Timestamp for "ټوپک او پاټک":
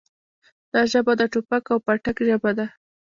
1.31-2.17